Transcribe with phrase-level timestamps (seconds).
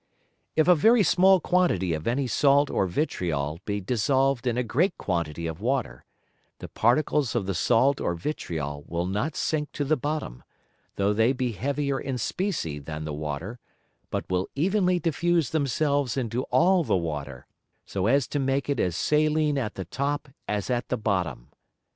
[0.55, 4.97] If a very small quantity of any Salt or Vitriol be dissolved in a great
[4.97, 6.05] quantity of Water,
[6.57, 10.41] the Particles of the Salt or Vitriol will not sink to the bottom,
[10.95, 13.59] though they be heavier in Specie than the Water,
[14.09, 17.45] but will evenly diffuse themselves into all the Water,
[17.85, 21.49] so as to make it as saline at the top as at the bottom.